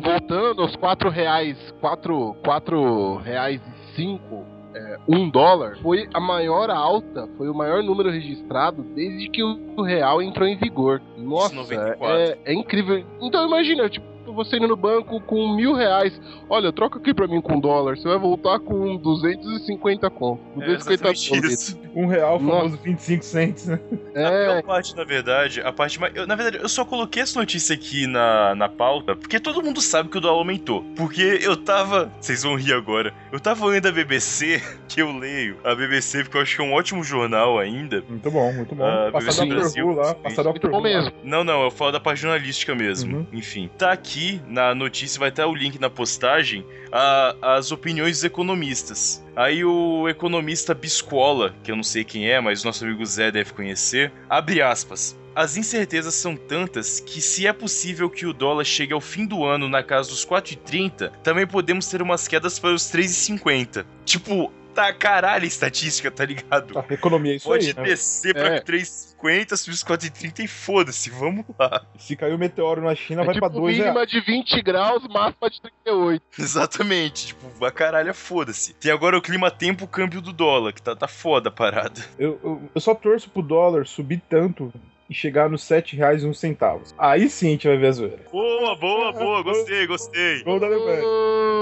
[0.00, 6.70] voltando aos 4 reais, 4, 4 reais e 5, é, 1 dólar, foi a maior
[6.70, 11.00] alta, foi o maior número registrado desde que o real entrou em vigor.
[11.16, 12.06] Nossa, 94.
[12.06, 13.04] é, é incrível.
[13.20, 17.40] Então imagina, tipo, você indo no banco com mil reais, olha, troca aqui pra mim
[17.40, 20.40] com dólar, você vai voltar com 250 conto.
[20.60, 21.52] É 250 exatamente dólares.
[21.68, 21.78] isso.
[21.94, 22.56] Um real, Nossa.
[22.60, 23.78] famoso 25 cents, né?
[24.16, 26.14] A É, pior parte, na verdade, a parte mais.
[26.16, 29.80] eu, na verdade, eu só coloquei essa notícia aqui na, na pauta porque todo mundo
[29.80, 30.82] sabe que o dólar aumentou.
[30.96, 32.10] Porque eu tava.
[32.20, 33.12] Vocês vão rir agora.
[33.30, 36.64] Eu tava lendo a BBC, que eu leio a BBC, porque eu acho que é
[36.64, 38.02] um ótimo jornal ainda.
[38.08, 38.84] Muito bom, muito bom.
[39.12, 39.54] Passa BBC Dr.
[39.54, 40.14] Brasil, Who lá, sim.
[40.22, 40.48] passa Dr.
[40.50, 41.12] muito bom mesmo.
[41.22, 43.18] Não, não, eu falo da parte jornalística mesmo.
[43.18, 43.26] Uhum.
[43.32, 43.68] Enfim.
[43.76, 49.22] Tá aqui na notícia, vai estar o link na postagem, a- as opiniões dos economistas.
[49.34, 53.52] Aí o economista Biscola, que eu não sei quem é, mas nosso amigo Zé deve
[53.52, 55.16] conhecer, abre aspas.
[55.34, 59.44] As incertezas são tantas que, se é possível que o dólar chegue ao fim do
[59.46, 63.86] ano na casa dos 4,30, também podemos ter umas quedas para os 3,50.
[64.04, 66.72] Tipo, tá caralho a estatística, tá ligado?
[66.74, 67.82] Tá, economia é isso Pode aí, né?
[67.82, 68.60] descer pra É.
[68.60, 71.84] 3,50, subir os 4,30 e foda-se, vamos lá.
[71.98, 73.92] Se cair o meteoro na China, é vai tipo pra 2 reais.
[73.94, 76.22] mínima de 20 graus, máxima de 38.
[76.38, 78.74] Exatamente, tipo, a caralho, foda-se.
[78.74, 82.00] Tem agora o clima-tempo, o câmbio do dólar, que tá, tá foda a parada.
[82.18, 84.72] Eu, eu, eu só torço pro dólar subir tanto
[85.10, 86.94] e chegar nos 7 reais e uns centavos.
[86.96, 88.22] Aí sim a gente vai ver a zoeira.
[88.32, 90.42] Boa, boa, boa, gostei, gostei.
[90.42, 91.02] Gol da Alemanha.
[91.04, 91.61] Oh,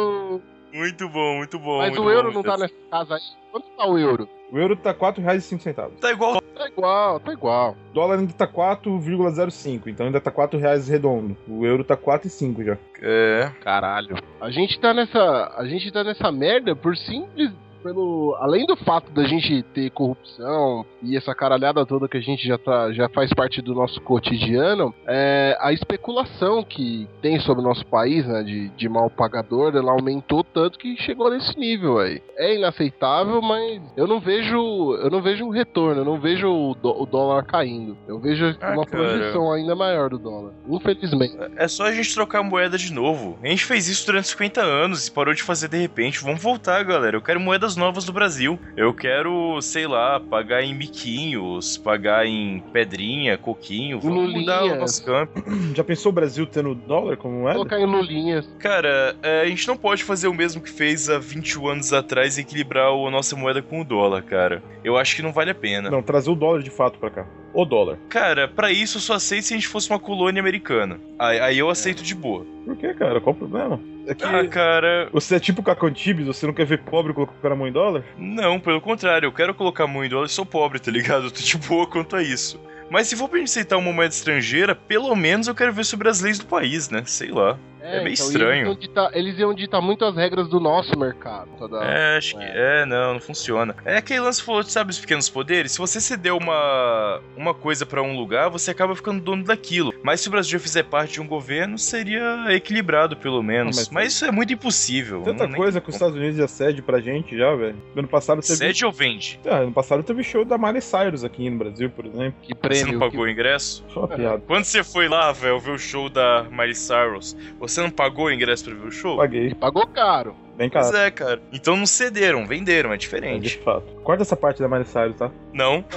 [0.73, 1.79] Muito bom, muito bom.
[1.79, 3.21] Mas muito o euro bom, não tá nessa casa aí.
[3.51, 4.29] Quanto tá o euro?
[4.53, 5.99] O euro tá 4 reais e 5 centavos.
[6.01, 6.41] Tá igual.
[6.41, 7.77] Tá igual, tá igual.
[7.91, 11.37] O dólar ainda tá 4,05, então ainda tá 4 reais redondo.
[11.49, 12.79] O euro tá 4,5 já.
[13.01, 13.51] É.
[13.63, 14.17] Caralho.
[14.41, 15.55] A gente tá nessa.
[15.57, 17.51] A gente tá nessa merda por simples.
[17.83, 22.47] Pelo, além do fato da gente ter corrupção e essa caralhada toda que a gente
[22.47, 27.67] já, tá, já faz parte do nosso cotidiano, é, a especulação que tem sobre o
[27.67, 32.23] nosso país, né, de, de mal pagador, ela aumentou tanto que chegou nesse nível aí.
[32.37, 34.57] É inaceitável, mas eu não vejo,
[35.03, 37.97] eu não vejo um retorno, eu não vejo o, dó- o dólar caindo.
[38.07, 39.05] Eu vejo Ah, uma cara.
[39.05, 40.53] projeção ainda maior do dólar.
[40.69, 41.37] Infelizmente.
[41.57, 43.39] É só a gente trocar a moeda de novo.
[43.43, 46.23] A gente fez isso durante 50 anos e parou de fazer de repente.
[46.23, 47.17] Vamos voltar, galera.
[47.17, 47.41] Eu quero
[47.71, 48.59] moedas novas do Brasil.
[48.77, 54.01] Eu quero, sei lá, pagar em biquinhos, pagar em pedrinha, coquinho.
[54.01, 55.43] Vamos mudar o nosso campo.
[55.75, 57.55] Já pensou o Brasil tendo dólar como moeda?
[57.55, 58.49] Colocar em lulinhas.
[58.59, 62.39] Cara, é, a gente não pode fazer o mesmo que fez há 21 anos atrás
[62.39, 64.63] e equilibrar a nossa moeda com o dólar, cara.
[64.83, 65.91] Eu acho que não vale a pena.
[65.91, 67.27] Não, trazer o dólar de fato pra cá.
[67.53, 67.99] O dólar.
[68.09, 71.01] Cara, pra isso eu só aceito se a gente fosse uma colônia americana.
[71.19, 72.47] Aí, aí eu aceito de boa.
[72.65, 73.21] Por que, cara?
[73.21, 73.81] Qual o problema?
[74.11, 77.57] É que Ah, cara, você é tipo Cacantibes, você não quer ver pobre colocando a
[77.57, 78.05] mão em dólar?
[78.19, 81.27] não, pelo contrário, eu quero colocar a mão em dólar e sou pobre, tá ligado?
[81.27, 82.61] Eu tô de boa quanto a isso.
[82.91, 86.09] Mas se for pra gente aceitar uma moeda estrangeira, pelo menos eu quero ver sobre
[86.09, 87.05] as leis do país, né?
[87.07, 87.57] Sei lá.
[87.83, 88.53] É meio estranho.
[88.53, 91.49] Eles iam, ditar, eles iam ditar muito as regras do nosso mercado.
[91.59, 91.79] Toda...
[91.85, 92.45] É, acho que.
[92.45, 93.75] É, não, não funciona.
[93.85, 95.73] É aquele lance que falou, sabe, os pequenos poderes?
[95.73, 99.93] Se você ceder uma, uma coisa pra um lugar, você acaba ficando dono daquilo.
[100.03, 103.77] Mas se o Brasil fizer parte de um governo, seria equilibrado, pelo menos.
[103.77, 104.13] Ah, mas- mas...
[104.13, 105.23] isso é muito impossível.
[105.23, 107.77] Tanta não- coisa que os Estados Unidos já cede pra gente já, velho.
[107.97, 108.57] Ano passado teve.
[108.57, 109.41] Cede ou vende?
[109.47, 112.35] Ah, ano passado teve show da Miley Cyrus aqui no Brasil, por exemplo.
[112.43, 112.93] Que Você prêmio.
[112.93, 113.85] não pagou o ingresso?
[113.93, 114.43] Só uma piada.
[114.47, 118.31] Quando você foi lá, velho, ver o show da Miley Cyrus, você não pagou o
[118.33, 119.17] ingresso pra ver o show?
[119.17, 119.55] Paguei.
[119.55, 120.35] Pagou caro.
[120.57, 120.97] Bem Pois caro.
[120.99, 121.43] é, cara.
[121.53, 123.59] Então não cederam, venderam, é É, de diferente.
[123.65, 123.87] fato.
[124.03, 125.31] Corta essa parte da Miley Cyrus, tá?
[125.53, 125.85] Não.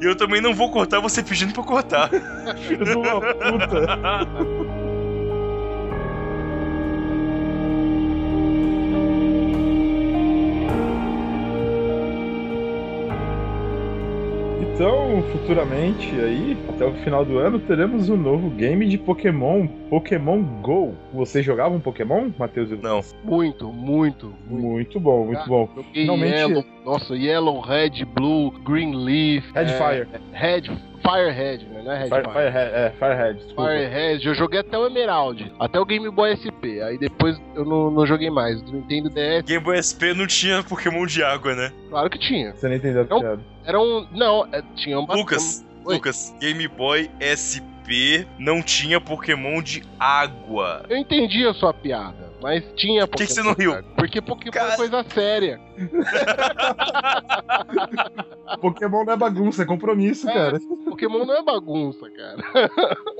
[0.00, 2.08] E eu também não vou cortar você pedindo pra cortar.
[2.68, 3.98] Filho de uma puta.
[14.78, 20.40] Então, futuramente aí, até o final do ano, teremos um novo game de Pokémon, Pokémon
[20.62, 20.94] GO.
[21.14, 22.70] Você jogava um Pokémon, Matheus?
[22.80, 23.00] Não.
[23.24, 24.66] Muito, muito, muito.
[24.68, 25.68] Muito bom, muito bom.
[25.74, 29.50] Joguei Finalmente- Yellow, nossa, Yellow, Red, Blue, Green Leaf.
[29.52, 30.08] Red é, Fire.
[30.30, 31.82] Red Firehead, né?
[31.82, 32.32] Não é Red Fire, Fire.
[32.34, 33.62] Firehead, é, Firehead, desculpa.
[33.70, 36.80] Firehead, eu joguei até o Emerald, até o Game Boy SP.
[36.82, 38.60] Aí depois eu não, não joguei mais.
[38.62, 41.72] Do Nintendo DS, Game Boy SP não tinha Pokémon de água, né?
[41.88, 42.52] claro que tinha.
[42.54, 43.40] Você não entendeu a piada.
[43.64, 44.06] Era um.
[44.12, 45.94] Não, é, tinha um Lucas, Oi.
[45.94, 50.84] Lucas, Game Boy SP não tinha Pokémon de água.
[50.90, 53.72] Eu entendi a sua piada, mas tinha que que você não riu?
[53.96, 55.58] Porque Pokémon Cara- é coisa séria.
[58.60, 60.32] Pokémon não é bagunça, é compromisso, É.
[60.34, 60.60] cara.
[61.06, 62.36] Pokémon não é bagunça, cara.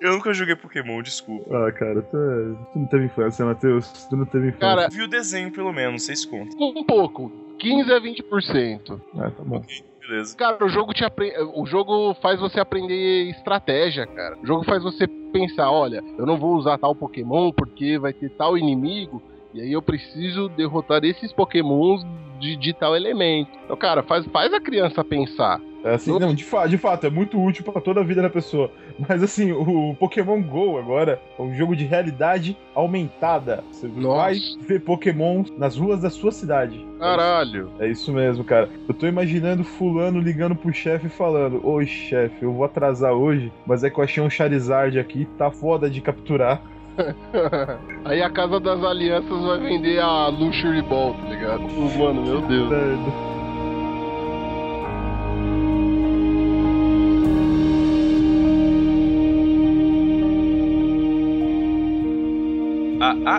[0.00, 1.54] Eu nunca joguei Pokémon, desculpa.
[1.54, 4.06] Ah, cara, tu, é- tu não teve infância, Matheus.
[4.08, 4.60] Tu não teve infância.
[4.66, 6.56] Cara, Eu vi o desenho, pelo menos, vocês contam.
[6.58, 7.30] um pouco.
[7.58, 9.00] 15 a 20%.
[9.18, 9.62] Ah, tá bom.
[10.00, 10.34] Beleza.
[10.34, 11.30] Cara, o jogo te apre...
[11.54, 14.38] o jogo faz você aprender estratégia, cara.
[14.42, 18.30] O jogo faz você pensar, olha, eu não vou usar tal Pokémon porque vai ter
[18.30, 22.02] tal inimigo e aí eu preciso derrotar esses Pokémons
[22.40, 23.50] de, de tal elemento.
[23.64, 25.60] Então, cara, faz, faz a criança pensar.
[25.82, 28.30] É assim, não, de, fa de fato, é muito útil pra toda a vida da
[28.30, 28.70] pessoa.
[29.08, 33.64] Mas assim, o Pokémon GO agora é um jogo de realidade aumentada.
[33.70, 34.16] Você Nossa.
[34.16, 36.84] vai ver Pokémon nas ruas da sua cidade.
[36.98, 37.70] Caralho.
[37.78, 38.68] É isso mesmo, cara.
[38.86, 43.50] Eu tô imaginando fulano ligando pro chefe e falando: Oi, chefe, eu vou atrasar hoje,
[43.66, 46.60] mas é que eu achei um Charizard aqui, tá foda de capturar.
[48.04, 51.62] aí a Casa das Alianças vai vender a Luxury Ball, tá ligado?
[51.96, 53.39] Mano, meu Deus.
[55.50, 55.89] thank you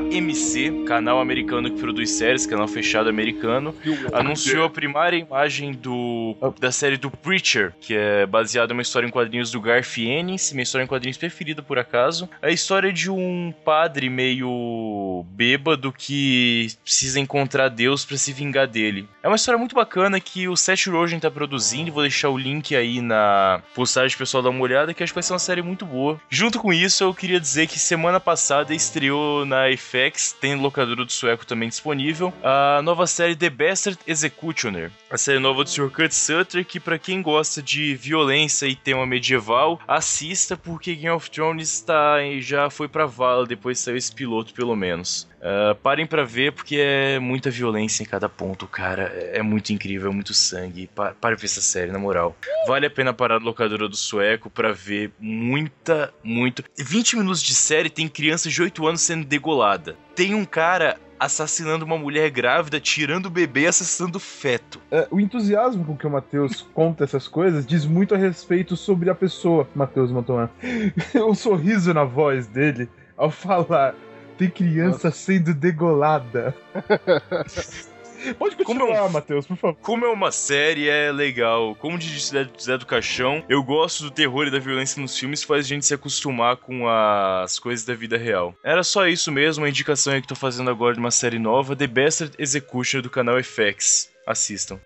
[0.01, 3.75] AMC, canal americano que produz séries, canal fechado americano,
[4.11, 9.07] anunciou a primeira imagem do da série do Preacher, que é baseada em uma história
[9.07, 12.29] em quadrinhos do Garth Ennis, minha história em quadrinhos preferida por acaso.
[12.41, 19.07] A história de um padre meio bêbado que precisa encontrar Deus pra se vingar dele.
[19.23, 22.75] É uma história muito bacana que o Seth Rogen tá produzindo, vou deixar o link
[22.75, 25.85] aí na postagem pessoal dar uma olhada, que acho que vai ser uma série muito
[25.85, 26.19] boa.
[26.29, 31.11] Junto com isso, eu queria dizer que semana passada estreou na FX, tem locadora do
[31.11, 34.89] sueco também disponível, a nova série The Bastard Executioner.
[35.09, 35.89] A série nova do Sr.
[35.91, 41.29] Kurt Sutter, que pra quem gosta de violência e tema medieval, assista porque Game of
[41.29, 45.27] Thrones tá, já foi pra vala depois saiu esse piloto pelo menos.
[45.41, 49.11] Ah, parem pra ver porque é muita violência em cada ponto, cara.
[49.13, 50.87] É é muito incrível, é muito sangue.
[50.87, 52.35] Pa para ver essa série, na moral.
[52.67, 56.63] Vale a pena parar na locadora do sueco pra ver muita, muito.
[56.77, 59.95] 20 minutos de série tem criança de 8 anos sendo degolada.
[60.15, 64.79] Tem um cara assassinando uma mulher grávida, tirando o bebê e assassinando o feto.
[64.89, 69.09] É, o entusiasmo com que o Matheus conta essas coisas diz muito a respeito sobre
[69.09, 70.49] a pessoa, Matheus Montoya.
[71.27, 73.95] o sorriso na voz dele ao falar.
[74.41, 76.55] Tem criança sendo degolada.
[78.39, 79.77] Pode continuar, Matheus, por favor.
[79.83, 81.75] Como é uma série, é legal.
[81.75, 85.43] Como diz Zé, Zé do Caixão, eu gosto do terror e da violência nos filmes,
[85.43, 88.55] faz a gente se acostumar com as coisas da vida real.
[88.65, 91.75] Era só isso mesmo, a indicação aí que tô fazendo agora de uma série nova,
[91.75, 94.09] The Bastard Executioner do canal FX.
[94.25, 94.79] Assistam.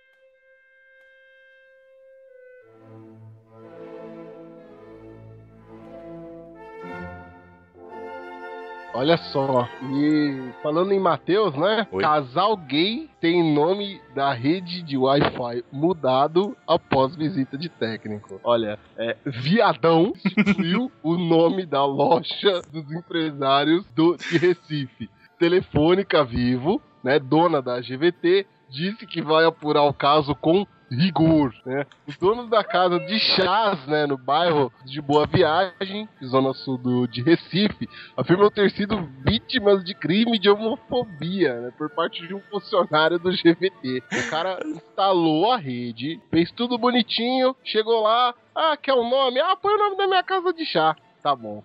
[8.95, 9.67] Olha só.
[9.91, 11.85] E falando em Matheus, né?
[11.91, 12.01] Oi.
[12.01, 18.39] Casal gay tem nome da rede de Wi-Fi mudado após visita de técnico.
[18.41, 25.09] Olha, é Viadão instituiu o nome da loja dos empresários do, de Recife.
[25.37, 27.19] Telefônica Vivo, né?
[27.19, 31.85] Dona da GVT, disse que vai apurar o caso com rigor, né?
[32.07, 37.07] Os donos da casa de chás, né, no bairro de Boa Viagem, zona sul do,
[37.07, 42.41] de Recife, afirmam ter sido vítimas de crime de homofobia, né, por parte de um
[42.49, 44.03] funcionário do GVT.
[44.11, 49.39] O cara instalou a rede, fez tudo bonitinho, chegou lá, ah, quer o nome?
[49.39, 50.95] Ah, põe o nome da minha casa de chá.
[51.21, 51.63] Tá bom.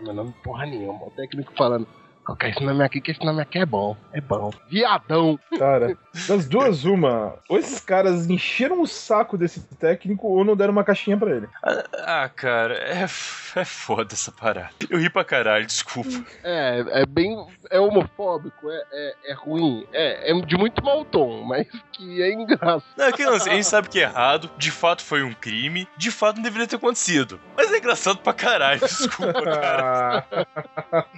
[0.00, 1.06] Meu nome porra nenhuma.
[1.06, 1.86] O técnico falando,
[2.28, 3.96] coloca esse nome aqui, que esse nome aqui é bom.
[4.12, 4.50] É bom.
[4.68, 5.38] Viadão.
[5.58, 5.96] Cara,
[6.28, 7.34] das duas, uma.
[7.48, 11.48] Ou esses caras encheram o saco desse técnico ou não deram uma caixinha pra ele.
[11.64, 11.84] Ah,
[12.24, 14.70] ah, cara, é, é foda essa parada.
[14.90, 16.10] Eu ri pra caralho, desculpa.
[16.44, 17.46] É, é bem.
[17.70, 22.32] É homofóbico, é, é, é ruim, é, é de muito mau tom, mas que é
[22.32, 22.82] engraçado.
[22.96, 25.86] Não, é que lance, a gente sabe que é errado, de fato foi um crime,
[25.96, 27.38] de fato não deveria ter acontecido.
[27.56, 30.26] Mas é engraçado pra caralho, desculpa, cara.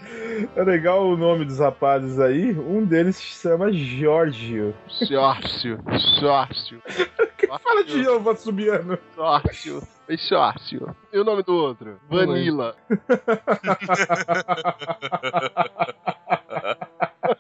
[0.57, 2.53] É legal o nome dos rapazes aí.
[2.59, 4.75] Um deles se chama Giorgio.
[4.89, 5.79] Sócio,
[6.21, 6.83] sócio,
[7.65, 8.99] Fala de novo, Vassubiano.
[9.15, 10.95] sócio, é sócio.
[11.13, 11.99] E o nome do outro?
[12.09, 12.75] Vanilla.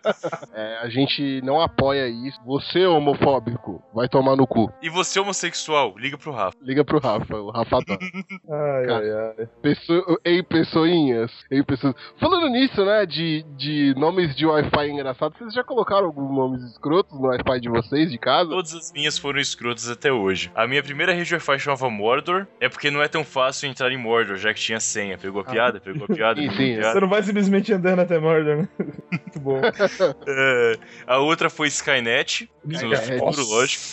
[0.54, 2.38] É, a gente não apoia isso.
[2.44, 4.72] Você, homofóbico, vai tomar no cu.
[4.82, 6.56] E você, homossexual, liga pro Rafa.
[6.62, 7.98] Liga pro Rafa, o Rafa adora.
[8.50, 9.04] Ai, Cara.
[9.04, 9.46] ai, ai.
[9.62, 11.30] Pessoa, ei, pessoinhas.
[11.50, 11.94] Ei, pessoas.
[12.18, 17.18] Falando nisso, né, de, de nomes de Wi-Fi engraçados, vocês já colocaram alguns nomes escrotos
[17.20, 18.50] no Wi-Fi de vocês, de casa?
[18.50, 20.50] Todas as minhas foram escrotas até hoje.
[20.54, 23.96] A minha primeira rede Wi-Fi chamava Mordor, é porque não é tão fácil entrar em
[23.98, 25.16] Mordor, já que tinha senha.
[25.18, 25.80] Pegou a piada?
[25.80, 26.40] Pegou a piada?
[26.40, 26.74] Sim, Pegou a sim.
[26.76, 26.92] piada?
[26.92, 28.68] Você não vai simplesmente andando até Mordor, né?
[29.10, 29.60] Muito bom.
[30.26, 33.18] É, a outra foi Skynet, no Skynet.
[33.18, 33.84] futuro, lógico.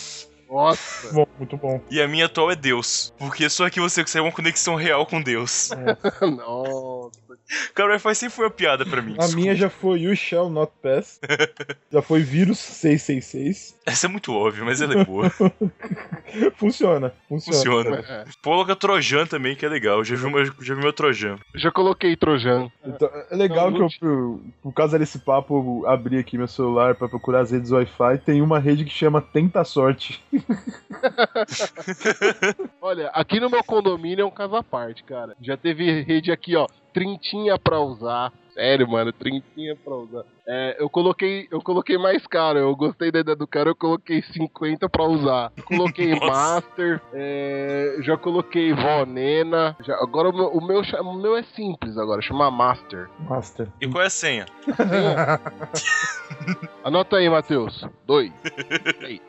[0.50, 1.12] Nossa.
[1.12, 1.80] bom, muito bom.
[1.90, 3.12] E a minha atual é Deus.
[3.18, 5.70] Porque só aqui você consegue uma conexão real com Deus.
[6.22, 7.27] Nossa.
[7.74, 9.16] Cara, o Wi-Fi sempre foi uma piada pra mim.
[9.18, 11.18] A minha já foi You Shall Not Pass.
[11.90, 13.76] já foi Vírus 666.
[13.86, 15.30] Essa é muito óbvia, mas ela é boa.
[16.56, 17.28] Funciona, funciona.
[17.28, 18.04] Funciona.
[18.06, 18.24] É.
[18.42, 20.04] Coloca Trojan também, que é legal.
[20.04, 21.38] Já vi, uma, já vi meu Trojan.
[21.54, 22.70] Já coloquei Trojan.
[22.84, 26.48] Então, é legal Não, que eu, por, por causa desse papo, eu abri aqui meu
[26.48, 28.18] celular pra procurar as redes Wi-Fi.
[28.24, 30.22] Tem uma rede que chama Tenta Sorte.
[32.82, 35.34] Olha, aqui no meu condomínio é um caso à parte, cara.
[35.40, 36.66] Já teve rede aqui, ó,
[36.98, 38.32] trintinha pra usar.
[38.58, 40.24] Sério, mano, trintinha pra usar.
[40.44, 42.58] É, eu coloquei, eu coloquei mais caro.
[42.58, 45.52] Eu gostei da ideia do cara, eu coloquei 50 pra usar.
[45.64, 46.14] Coloquei.
[46.18, 49.76] Master, é, já coloquei Vonena.
[49.84, 53.08] Já, agora o meu, o meu, o meu é simples agora, chama Master.
[53.28, 53.68] Master.
[53.80, 54.46] E qual é a senha?
[56.84, 57.84] Anota aí, Matheus.
[58.06, 58.32] Dois.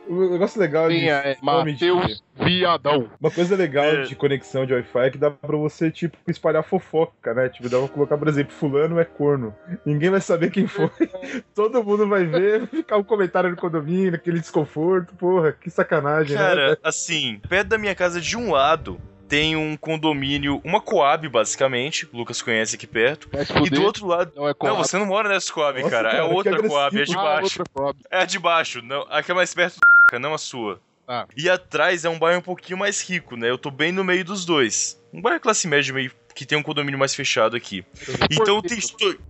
[0.08, 3.10] O negócio legal de Senha é de- Matheus Viadão.
[3.20, 4.02] Uma coisa legal É.
[4.02, 7.48] de conexão de Wi-Fi é que dá pra você, tipo, espalhar fofoca, né?
[7.50, 9.54] Tipo, dá pra colocar, por exemplo, fulano é corno.
[9.84, 10.88] Ninguém vai saber quem foi.
[11.54, 15.14] Todo mundo vai ver, ficar um comentário no condomínio, aquele desconforto.
[15.14, 16.42] Porra, que sacanagem, né?
[16.42, 22.08] Cara, assim, perto da minha casa de um lado tem um condomínio, uma Coab, basicamente.
[22.12, 23.28] O Lucas conhece aqui perto.
[23.64, 24.32] E do outro lado.
[24.34, 26.08] Não é Não, você não mora nessa Coab, Nossa, cara.
[26.08, 26.68] É cara, que outra.
[26.68, 27.60] Coab, é de Ah, baixo.
[27.60, 27.98] outra Coab.
[28.10, 29.76] É a de baixo, não, a que é mais perto
[30.10, 30.80] do não a sua.
[31.06, 31.26] Ah.
[31.36, 33.50] E atrás é um bairro um pouquinho mais rico, né?
[33.50, 34.98] Eu tô bem no meio dos dois.
[35.12, 37.84] Um bairro classe média meio que tem um condomínio mais fechado aqui.
[38.30, 38.78] Então tem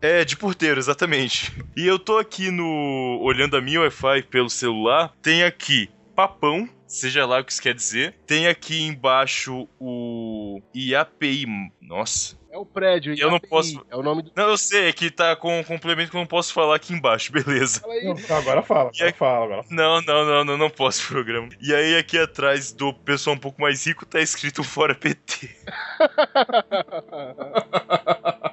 [0.01, 1.53] é de porteiro, exatamente.
[1.77, 7.25] E eu tô aqui no olhando a minha Wi-Fi pelo celular, tem aqui Papão, seja
[7.25, 8.15] lá o que isso quer dizer.
[8.27, 11.47] Tem aqui embaixo o IAPI.
[11.81, 12.40] Nossa.
[12.53, 13.15] É o prédio.
[13.17, 14.33] Eu não IAPI, posso- É o nome do.
[14.35, 16.93] Não, eu sei, é que tá com um complemento que eu não posso falar aqui
[16.93, 17.81] embaixo, beleza.
[17.81, 18.05] Fala aí.
[18.05, 21.49] Não, tá, agora fala, agora fala, agora Não, não, não, não, não posso programa.
[21.61, 25.49] E aí aqui atrás do pessoal um pouco mais rico tá escrito fora PT.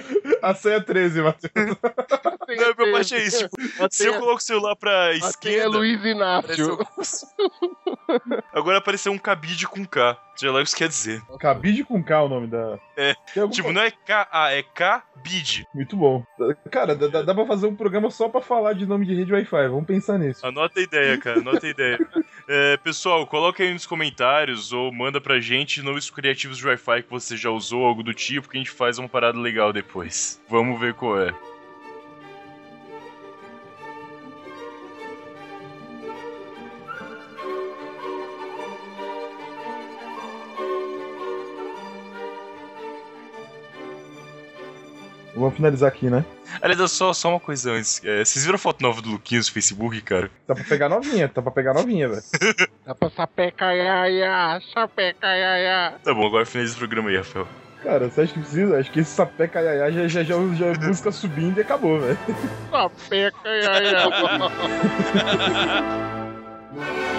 [0.42, 1.52] A senha é 13, Matheus.
[1.56, 3.48] Não, meu baixo é isso.
[3.48, 6.74] Tipo, se eu coloco o celular pra é esquerda, Luiz apareceu...
[6.74, 7.28] Inácio.
[8.52, 10.16] Agora apareceu um cabide com K.
[10.40, 11.22] Já lá o que isso quer dizer.
[11.38, 12.78] Cabide com K o nome da.
[12.96, 13.14] É,
[13.50, 15.66] Tipo, não é K-A, é K-bid.
[15.74, 16.24] Muito bom.
[16.70, 19.32] Cara, dá, dá- dá pra fazer um programa só pra falar de nome de rede
[19.32, 19.68] Wi-Fi.
[19.68, 20.44] Vamos pensar nisso.
[20.46, 21.98] Anota a ideia, cara, anota a ideia.
[22.52, 27.08] É, pessoal, coloca aí nos comentários ou manda pra gente nomes criativos de Wi-Fi que
[27.08, 30.42] você já usou, algo do tipo, que a gente faz uma parada legal depois.
[30.48, 31.32] Vamos ver qual é.
[45.40, 46.22] Vamos finalizar aqui, né?
[46.60, 48.02] Aliás, só, só uma coisa antes.
[48.04, 50.30] É, vocês viram a foto nova do Luquinhos no Facebook, cara?
[50.46, 52.22] Tá pra pegar novinha, tá pra pegar novinha, velho.
[52.84, 55.94] Dá pra sapeca iaia, sapeca iaia.
[56.04, 57.48] Tá bom, agora finaliza o programa aí, Rafael.
[57.82, 58.78] Cara, você acha que precisa?
[58.78, 62.18] Acho que esse sapeca iaiá já, já, já, já é música subindo e acabou, velho.
[62.70, 64.10] Sapeca iaia.